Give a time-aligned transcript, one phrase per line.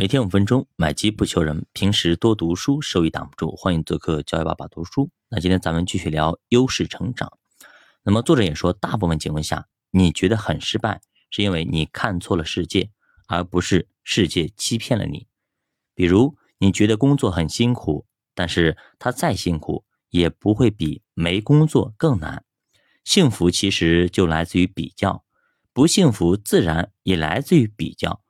[0.00, 1.66] 每天五分钟，买基不求人。
[1.72, 3.56] 平时多读书，收益挡不住。
[3.56, 5.10] 欢迎做客教育爸爸读书。
[5.28, 7.36] 那今天咱们继续聊优势成长。
[8.04, 11.00] 那么作者也说，大部分情况下，你觉得很失败，
[11.32, 12.90] 是因为你看错了世界，
[13.26, 15.26] 而不是世界欺骗了你。
[15.96, 18.06] 比如，你觉得工作很辛苦，
[18.36, 22.44] 但是它再辛苦，也不会比没工作更难。
[23.02, 25.24] 幸福其实就来自于比较，
[25.72, 28.22] 不幸福自然也来自于比较。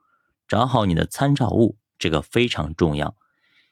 [0.49, 3.15] 找好你的参照物，这个非常重要。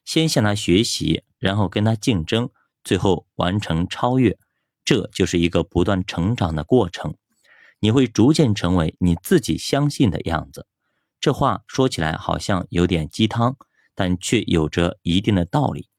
[0.06, 2.52] 先向他学习，然后跟他竞争，
[2.84, 4.38] 最后完成超越，
[4.86, 7.16] 这就是一个不断成长的过程。
[7.80, 10.68] 你会逐渐成为你自己相信的样子。
[11.20, 13.58] 这话说起来好像有点鸡汤，
[13.96, 15.90] 但却有着一定的道理。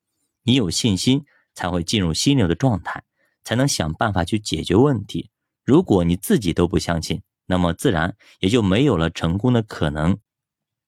[0.45, 1.25] 你有信心，
[1.55, 3.03] 才会进入心流的状态，
[3.43, 5.31] 才能想办法去解决问题。
[5.65, 10.19] 如果你自己都不相信，那么自然也就没有了成功的可能。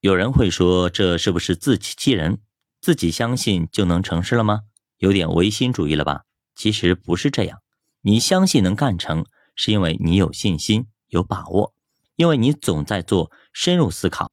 [0.00, 2.38] 有人会说，这是不是自欺欺人？
[2.80, 4.60] 自己相信就能成事了吗？
[4.96, 6.22] 有点唯心主义了吧？
[6.54, 7.58] 其实不是这样。
[8.00, 11.74] 你相信能干成，是因为你有信心、有把握，
[12.16, 14.32] 因为你总在做深入思考，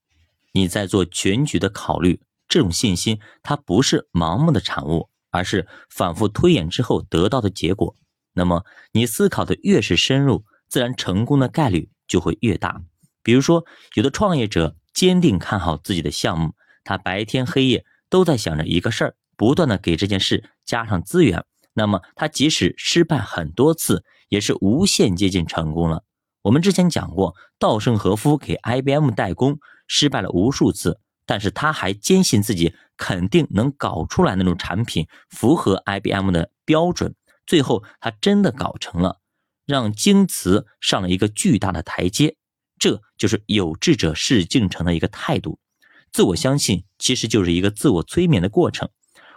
[0.53, 2.21] 你在做全局的考虑。
[2.47, 7.93] 这种信心，它不是盲目的产物，而是反复推演之后得到的结果。
[8.31, 12.81] 那么，你思考的越是深入，自然成功的概率就会越大。
[13.21, 13.65] 比如说，
[13.95, 14.76] 有的创业者。
[14.97, 21.45] 坚定看好自己的项目，他白天黑夜都在想着一个事儿，不断的给这件事加上资源。
[21.75, 26.03] 那么他即使失败很多次，也是无限接近成功了。
[26.41, 37.13] 我们之前讲过，稻盛和夫给 IBM 代工失败了无数次，但是他还坚信自己肯定能搞出来那种产品符合 IBM 的标准。
[37.45, 39.19] 最后他真的搞成了，
[39.67, 42.35] 让京瓷上了一个巨大的台阶。
[42.79, 45.59] 这就是有志者事竟成的一个态度，
[46.11, 48.89] 自我相信其实就是一个自我催眠的过程。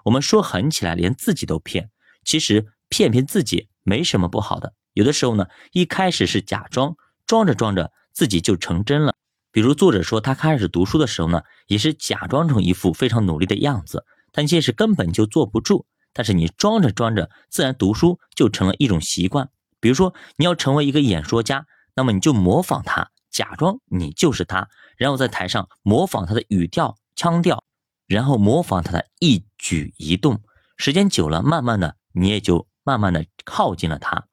[0.04, 1.90] 我们说狠起来连自己都骗，
[2.24, 4.74] 其实骗骗自己没什么不好的。
[4.92, 9.14] 有的时候呢，一开始是假装，装着装着自己就成真了。
[9.52, 15.86] 比如作者说他开始读书的时候呢，也是假装成一副非常努力的样子，但其实根本就坐不住。
[16.12, 19.48] 但是你装着装着，自然读书就成了一种习惯。
[19.80, 23.10] 比如说你要成为一个演说家，那么你就模仿他。
[23.30, 27.64] 假装你就是他，然后在台上模仿他的语调、腔调，
[28.06, 30.40] 然后模仿他的一举一动。
[30.76, 34.26] 时间久了，慢慢的你也就慢慢的靠近了他。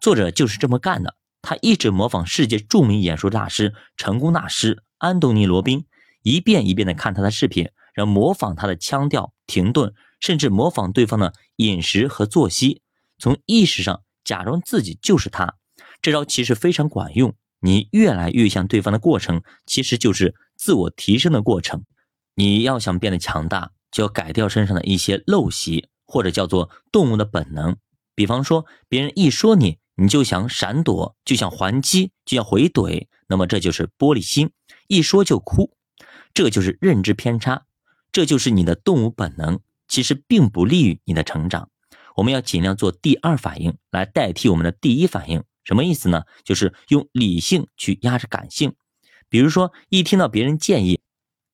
[0.00, 5.84] 作者就是这么干的，他一直模仿世界著名演说大师、成功大师安东尼·罗宾，
[6.22, 12.82] 一遍一遍的看他的视频，然后模仿他的腔调、停顿，甚至模仿对方的饮食和作息，
[13.18, 15.56] 从意识上假装自己就是他。
[16.00, 17.34] 这招其实非常管用。
[17.60, 21.84] 你越来越像对方的过程，其实就是自我提升的过程。
[22.34, 27.76] 你要想变得强大，就要改掉身上的一些陋习，或者叫做动物的本能。
[28.14, 34.50] 比方说，别人一说你，你就想闪躲，就想还击，就要回怼，那么这就是玻璃心，
[34.88, 35.72] 一说就哭，
[36.32, 37.64] 这就是认知偏差，
[38.10, 41.68] 这就是你的动物本能，其实并不利于你的成长。
[42.16, 45.42] 我们要尽量做第二反应来代替我们的第一反应。
[45.70, 46.24] 什么意思呢？
[46.42, 48.74] 就是用理性去压制感性。
[49.28, 50.98] 比如说，一听到别人建议，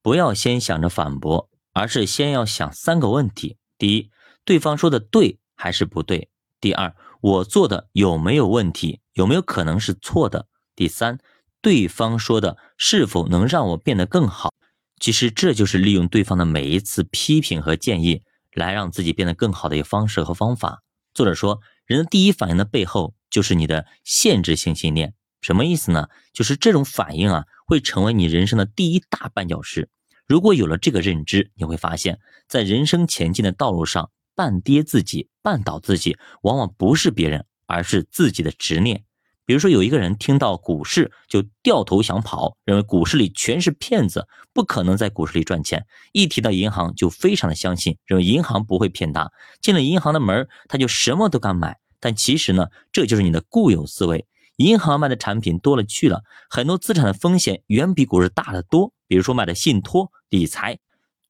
[0.00, 4.10] 不要先想着反驳，而是先要想三个问题：第一，
[4.42, 6.30] 对方说的对还是不对；
[6.62, 11.18] 第二，我做的有没有问题，有没有可能是错的；第三，
[11.60, 14.54] 对方说的是否能让我变得更好。
[14.98, 18.22] 其实这就是利用对方的每一次批评和建议，
[18.54, 20.82] 来让自己变得更好的一个方式和方法。
[21.12, 23.12] 作者说，人的第一反应的背后。
[23.36, 26.08] 就是你的限制性信念，什么意思呢？
[26.32, 29.90] 就是这种反应啊，会成为你人生的第一大绊脚石。
[30.26, 39.04] 如果有了这个认知，你会发现，在人生前进的道路上，绊跌自己、绊倒自己，往往不是别人，而是自己的执念。
[39.44, 45.80] 比如说，有一个人听到股市就掉头想跑，认为股市里全是骗子，不可能在股市里赚钱；
[46.12, 49.30] 一提到银行，就非常的相信，认为银行不会骗他。
[49.60, 51.76] 进了银行的门，他就什么都敢买。
[52.00, 54.26] 但其实呢，这就是你的固有思维。
[54.56, 58.92] 银行卖的产品多了去了，很多资产的风险远比股市大得多。
[59.06, 60.78] 比如说卖的信托、理财，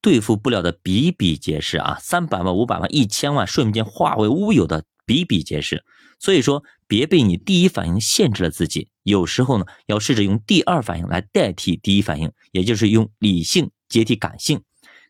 [0.01, 5.83] 兑付不了的比比皆是啊，三百万、五百万、一千万瞬间化为乌有的比比皆是。
[6.19, 8.87] 所以说，别被你第一反应限制了自己。
[9.03, 14.63] 有时候呢，要试着用第二反应来代替第一反应，也就是用理性接替感性。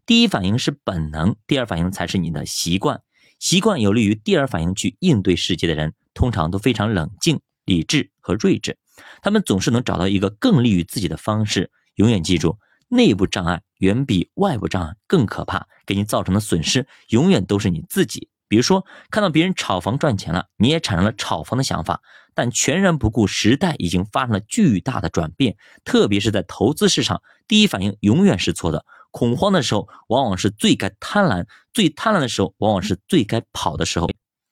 [0.06, 3.02] 第一反应是本能，第二反应才是你的习惯。
[3.40, 8.78] 习惯有利于第二反应去应对世界的人，通常都非常冷静、理智和睿智。
[9.22, 11.72] 他们总是能找到一个更利于自己的方式。
[11.96, 12.58] 永远记住，
[12.90, 18.30] 内部障碍远比外部障碍更可怕，给你造成的损失永远都是你自己。
[18.48, 22.02] 比如说，看到别人炒房赚钱了，你也产生了炒房的想法，
[22.34, 28.86] 但全然不顾时代已经发生了巨大的转变，特别是在投资市场，第一反应永远是错的。
[29.18, 31.44] 恐慌的时候，往往是最该贪婪；
[31.74, 34.08] 最贪婪的时候，往往是最该跑的时候。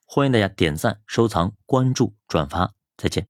[0.07, 3.23] 欢迎大家点赞、收藏、关注、转发，再见。